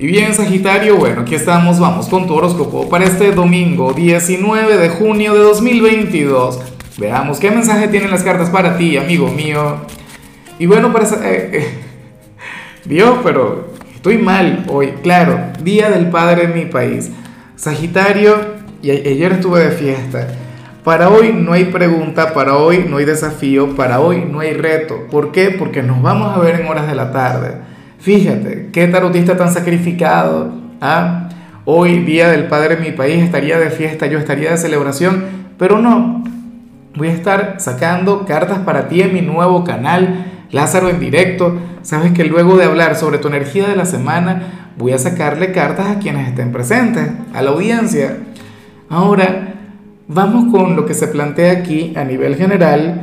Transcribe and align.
Y 0.00 0.06
bien, 0.06 0.32
Sagitario, 0.32 0.96
bueno, 0.96 1.22
aquí 1.22 1.34
estamos, 1.34 1.80
vamos 1.80 2.06
con 2.06 2.28
tu 2.28 2.34
horóscopo 2.34 2.88
para 2.88 3.04
este 3.04 3.32
domingo 3.32 3.92
19 3.92 4.76
de 4.76 4.90
junio 4.90 5.34
de 5.34 5.40
2022. 5.40 6.60
Veamos 6.98 7.40
qué 7.40 7.50
mensaje 7.50 7.88
tienen 7.88 8.12
las 8.12 8.22
cartas 8.22 8.48
para 8.48 8.78
ti, 8.78 8.96
amigo 8.96 9.26
mío. 9.26 9.78
Y 10.60 10.66
bueno, 10.66 10.92
para... 10.92 11.04
Eh, 11.04 11.50
eh, 11.52 11.68
Dios, 12.84 13.18
pero 13.24 13.72
estoy 13.92 14.18
mal 14.18 14.66
hoy, 14.68 14.94
claro, 15.02 15.40
Día 15.64 15.90
del 15.90 16.10
Padre 16.10 16.44
en 16.44 16.54
mi 16.54 16.66
país. 16.66 17.10
Sagitario, 17.56 18.36
y 18.80 18.92
ayer 18.92 19.32
estuve 19.32 19.64
de 19.64 19.72
fiesta. 19.72 20.28
Para 20.84 21.08
hoy 21.08 21.32
no 21.32 21.54
hay 21.54 21.64
pregunta, 21.64 22.34
para 22.34 22.56
hoy 22.56 22.86
no 22.88 22.98
hay 22.98 23.04
desafío, 23.04 23.74
para 23.74 23.98
hoy 23.98 24.24
no 24.30 24.38
hay 24.38 24.52
reto. 24.52 25.08
¿Por 25.10 25.32
qué? 25.32 25.50
Porque 25.50 25.82
nos 25.82 26.00
vamos 26.02 26.36
a 26.36 26.38
ver 26.38 26.60
en 26.60 26.68
horas 26.68 26.86
de 26.86 26.94
la 26.94 27.10
tarde. 27.10 27.77
Fíjate, 27.98 28.70
qué 28.72 28.86
tarotista 28.86 29.36
tan 29.36 29.52
sacrificado. 29.52 30.52
¿ah? 30.80 31.28
Hoy, 31.64 31.98
día 32.04 32.28
del 32.28 32.46
Padre 32.46 32.74
en 32.74 32.82
mi 32.82 32.92
país, 32.92 33.22
estaría 33.22 33.58
de 33.58 33.70
fiesta, 33.70 34.06
yo 34.06 34.18
estaría 34.18 34.52
de 34.52 34.56
celebración, 34.56 35.24
pero 35.58 35.78
no. 35.78 36.22
Voy 36.94 37.08
a 37.08 37.12
estar 37.12 37.56
sacando 37.58 38.24
cartas 38.24 38.60
para 38.60 38.88
ti 38.88 39.02
en 39.02 39.12
mi 39.12 39.20
nuevo 39.20 39.64
canal, 39.64 40.24
Lázaro 40.50 40.88
en 40.88 41.00
directo. 41.00 41.58
Sabes 41.82 42.12
que 42.12 42.24
luego 42.24 42.56
de 42.56 42.64
hablar 42.64 42.96
sobre 42.96 43.18
tu 43.18 43.28
energía 43.28 43.68
de 43.68 43.76
la 43.76 43.84
semana, 43.84 44.72
voy 44.78 44.92
a 44.92 44.98
sacarle 44.98 45.52
cartas 45.52 45.88
a 45.88 45.98
quienes 45.98 46.28
estén 46.28 46.52
presentes, 46.52 47.10
a 47.34 47.42
la 47.42 47.50
audiencia. 47.50 48.16
Ahora, 48.88 49.54
vamos 50.06 50.52
con 50.52 50.76
lo 50.76 50.86
que 50.86 50.94
se 50.94 51.08
plantea 51.08 51.52
aquí 51.52 51.92
a 51.96 52.04
nivel 52.04 52.36
general. 52.36 53.02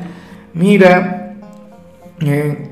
Mira, 0.53 1.35
eh, 2.21 2.69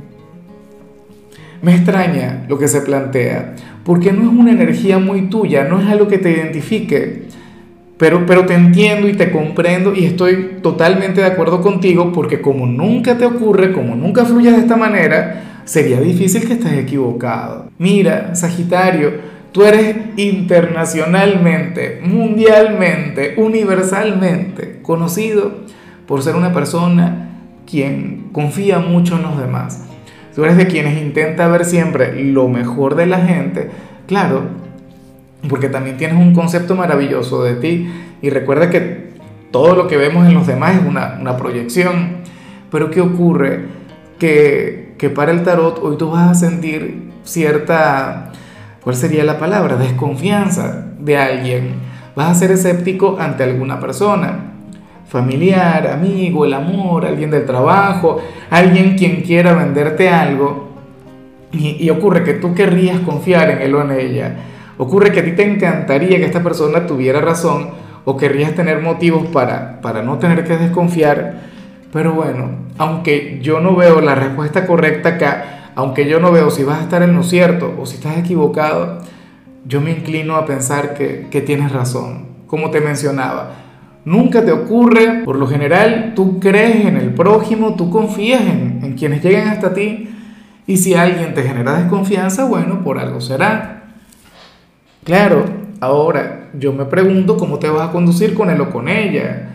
me 1.64 1.74
extraña 1.76 2.46
lo 2.50 2.60
que 2.60 2.68
se 2.68 2.82
plantea, 2.82 3.56
porque 3.86 4.12
no 4.12 4.24
es 4.24 4.38
una 4.38 4.52
energía 4.52 5.00
muy 5.00 5.30
tuya, 5.30 5.64
no 5.64 5.80
es 5.82 5.88
algo 5.88 6.10
que 6.10 6.18
te 6.18 6.30
identifique. 6.30 7.24
Pero, 7.98 8.26
pero 8.26 8.46
te 8.46 8.54
entiendo 8.54 9.08
y 9.08 9.14
te 9.14 9.32
comprendo 9.32 9.96
y 9.96 10.04
estoy 10.04 10.58
totalmente 10.62 11.22
de 11.22 11.28
acuerdo 11.28 11.62
contigo 11.62 12.12
porque 12.12 12.42
como 12.42 12.66
nunca 12.66 13.18
te 13.18 13.26
ocurre, 13.26 13.72
como 13.72 13.96
nunca 13.96 14.26
fluyes 14.26 14.54
de 14.54 14.60
esta 14.60 14.76
manera, 14.76 15.62
sería 15.64 16.02
difícil 16.02 16.46
que 16.46 16.54
estés 16.54 16.74
equivocado. 16.74 17.70
Mira, 17.78 18.36
Sagitario, 18.36 19.12
tú 19.54 19.64
eres 19.64 19.96
internacionalmente, 20.18 22.02
mundialmente, 22.04 23.36
universalmente 23.38 24.80
conocido 24.82 25.64
por 26.08 26.24
ser 26.24 26.36
una 26.36 26.52
persona 26.52 27.30
quien 27.66 28.26
confía 28.34 28.80
mucho 28.80 29.16
en 29.16 29.22
los 29.22 29.38
demás 29.40 29.93
tú 30.36 30.44
eres 30.44 30.58
de 30.58 30.68
quienes 30.68 31.02
intenta 31.02 31.48
ver 31.48 31.66
siempre 31.66 32.24
lo 32.24 32.48
mejor 32.48 32.96
de 32.96 33.06
la 33.06 33.20
gente, 33.20 33.70
claro, 34.08 34.44
porque 35.50 35.70
también 35.70 35.98
tienes 35.98 36.18
un 36.18 36.34
concepto 36.34 36.76
maravilloso 36.76 37.44
de 37.44 37.56
ti 37.56 37.90
y 38.22 38.30
recuerda 38.30 38.70
que 38.70 39.14
todo 39.52 39.76
lo 39.76 39.88
que 39.88 39.98
vemos 39.98 40.28
en 40.28 40.34
los 40.34 40.48
demás 40.48 40.76
es 40.78 40.86
una, 40.86 41.38
proyección. 41.38 42.24
Pero 42.72 42.90
¿qué 42.90 43.02
ocurre? 43.02 43.66
Que, 44.18 44.96
que 44.98 45.10
para 45.10 45.32
el 45.32 45.44
tarot 45.44 45.80
hoy 45.84 45.98
tú 45.98 46.10
vas 46.10 46.32
a 46.32 46.36
sentir 46.36 47.12
cierta, 47.24 48.32
¿cuál 48.84 48.96
sería 48.96 49.24
la 49.24 49.38
palabra? 49.38 49.76
Desconfianza 49.76 50.88
de 51.00 51.18
alguien. 51.18 51.76
Vas 52.16 52.30
a 52.30 52.36
ser 52.36 52.52
escéptico 52.52 53.18
ante 53.20 53.44
alguna 53.44 53.80
persona 53.80 54.53
familiar, 55.08 55.88
amigo, 55.88 56.46
el 56.46 56.54
amor, 56.54 57.06
alguien 57.06 57.30
del 57.30 57.46
trabajo, 57.46 58.20
alguien 58.50 58.98
quien 58.98 59.22
quiera 59.22 59.54
venderte 59.54 60.10
algo, 60.10 60.74
y, 61.52 61.88
ocurre 61.92 62.24
que 62.24 62.34
tú 62.34 62.56
querrías 62.56 63.00
confiar 63.02 63.52
en 63.52 63.62
él 63.62 63.76
o 63.76 63.82
en 63.84 63.92
ella, 63.92 64.36
ocurre 64.78 65.12
que 65.12 65.20
a 65.20 65.24
ti 65.24 65.34
te 65.34 65.44
encantaría 65.44 66.18
que 66.18 66.26
esta 66.26 66.42
persona 66.42 66.88
tuviera 66.88 67.22
razón 67.22 67.70
o 68.06 68.18
querrías 68.18 68.56
tener 68.56 68.82
motivos 68.82 69.28
para, 69.28 69.80
para 69.82 70.02
no 70.02 70.18
tener 70.18 70.44
que 70.46 70.58
desconfiar, 70.58 71.42
pero 71.92 72.14
bueno, 72.14 72.50
aunque 72.80 73.40
yo 73.42 73.60
no 73.60 73.76
veo 73.76 74.02
la 74.02 74.16
respuesta 74.16 74.66
correcta 74.66 75.10
acá, 75.10 75.72
aunque 75.76 76.08
yo 76.08 76.20
no 76.20 76.32
veo 76.32 76.50
si 76.50 76.64
vas 76.64 76.80
a 76.80 76.84
estar 76.84 77.04
en 77.04 77.14
lo 77.14 77.22
cierto 77.22 77.72
o 77.80 77.86
si 77.86 77.98
estás 77.98 78.18
equivocado, 78.18 79.00
yo 79.66 79.80
me 79.80 79.92
inclino 79.92 80.36
a 80.36 80.46
pensar 80.46 80.96
que, 80.96 81.28
que 81.30 81.42
tienes 81.42 81.72
razón, 81.72 82.26
como 82.48 82.72
te 82.72 82.82
mencionaba 82.82 83.52
Nunca 84.06 84.44
te 84.44 84.52
ocurre, 84.52 85.22
por 85.24 85.38
lo 85.38 85.48
general, 85.48 86.12
tú 86.14 86.40
crees 86.40 86.86
en 86.86 86.98
el 86.98 87.14
prójimo, 87.14 87.76
tú 87.76 87.90
confías 87.90 88.42
en, 88.42 88.82
en 88.84 88.94
quienes 88.96 89.24
llegan 89.24 89.48
hasta 89.48 89.74
ti 89.74 90.10
y 90.68 90.78
si 90.78 90.94
alguien 90.94 91.34
te 91.34 91.44
genera 91.44 91.80
desconfianza, 91.80 92.44
bueno, 92.46 92.84
por 92.84 93.00
algo 93.00 93.22
será. 93.22 93.84
Claro, 95.06 95.46
ahora 95.80 96.50
yo 96.54 96.74
me 96.74 96.86
pregunto 96.86 97.38
cómo 97.38 97.60
te 97.60 97.70
vas 97.70 97.90
a 97.90 97.92
conducir 97.92 98.34
con 98.34 98.50
él 98.50 98.60
o 98.60 98.70
con 98.70 98.90
ella. 98.90 99.52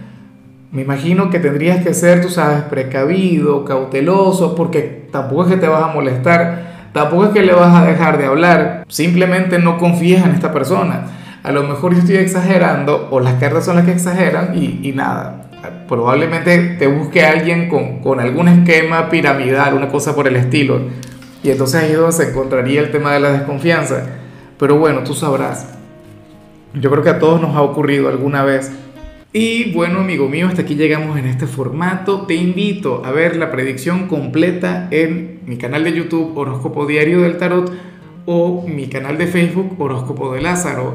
Me 0.72 0.82
imagino 0.82 1.28
que 1.28 1.40
tendrías 1.40 1.82
que 1.84 1.92
ser, 1.92 2.22
tú 2.22 2.30
sabes, 2.30 2.62
precavido, 2.62 3.66
cauteloso, 3.66 4.54
porque 4.54 5.08
tampoco 5.10 5.44
es 5.44 5.52
que 5.52 5.56
te 5.56 5.68
vas 5.68 5.82
a 5.82 5.94
molestar, 5.94 6.88
tampoco 6.92 7.26
es 7.26 7.30
que 7.30 7.42
le 7.42 7.52
vas 7.52 7.74
a 7.74 7.86
dejar 7.86 8.16
de 8.16 8.26
hablar, 8.26 8.84
simplemente 8.88 9.58
no 9.58 9.76
confías 9.76 10.24
en 10.24 10.32
esta 10.32 10.52
persona 10.52 11.06
a 11.42 11.52
lo 11.52 11.62
mejor 11.62 11.94
yo 11.94 12.00
estoy 12.00 12.16
exagerando 12.16 13.08
o 13.10 13.20
las 13.20 13.34
cartas 13.34 13.64
son 13.64 13.76
las 13.76 13.84
que 13.84 13.92
exageran 13.92 14.56
y, 14.56 14.92
nada. 14.92 15.50
Probablemente 15.88 16.76
te 16.78 16.86
busque 16.86 17.24
alguien 17.24 17.68
con, 17.68 18.00
con, 18.00 18.20
algún 18.20 18.48
esquema 18.48 19.08
piramidal, 19.08 19.74
una 19.74 19.88
cosa 19.88 20.14
por 20.14 20.28
el 20.28 20.36
estilo. 20.36 20.80
Y 21.42 21.50
entonces 21.50 21.82
ahí 21.82 21.92
es 21.92 21.96
donde 21.96 22.12
se 22.12 22.30
encontraría 22.30 22.80
el 22.80 22.90
tema 22.90 23.12
de 23.12 23.20
la 23.20 23.32
desconfianza. 23.32 24.04
Pero 24.58 24.78
bueno, 24.78 25.02
tú 25.04 25.14
sabrás. 25.14 25.74
Yo 26.74 26.90
creo 26.90 27.02
que 27.02 27.10
a 27.10 27.18
todos 27.18 27.40
nos 27.40 27.56
ha 27.56 27.62
ocurrido 27.62 28.08
alguna 28.08 28.44
vez. 28.44 28.70
Y 29.32 29.72
bueno, 29.72 30.00
amigo 30.00 30.28
mío, 30.28 30.48
hasta 30.48 30.62
aquí 30.62 30.74
llegamos 30.74 31.18
en 31.18 31.26
este 31.26 31.46
formato. 31.46 32.22
Te 32.22 32.34
invito 32.34 33.02
a 33.04 33.10
ver 33.12 33.36
la 33.36 33.50
predicción 33.50 34.08
completa 34.08 34.88
en 34.90 35.40
mi 35.46 35.56
canal 35.58 35.84
de 35.84 35.92
YouTube 35.92 36.36
Horóscopo 36.36 36.86
Diario 36.86 37.20
del 37.20 37.36
Tarot 37.36 37.72
o 38.26 38.66
mi 38.66 38.88
canal 38.88 39.16
de 39.16 39.26
Facebook 39.26 39.76
Horóscopo 39.78 40.34
de 40.34 40.40
Lázaro. 40.40 40.94